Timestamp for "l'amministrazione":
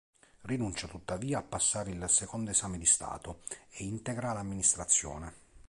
4.33-5.31